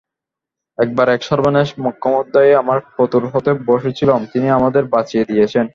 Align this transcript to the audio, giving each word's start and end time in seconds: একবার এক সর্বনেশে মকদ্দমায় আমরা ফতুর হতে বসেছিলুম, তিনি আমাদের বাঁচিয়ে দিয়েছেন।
একবার 0.77 1.07
এক 1.09 1.21
সর্বনেশে 1.23 1.75
মকদ্দমায় 1.85 2.59
আমরা 2.61 2.79
ফতুর 2.95 3.23
হতে 3.33 3.51
বসেছিলুম, 3.69 4.21
তিনি 4.33 4.47
আমাদের 4.57 4.83
বাঁচিয়ে 4.93 5.27
দিয়েছেন। 5.29 5.65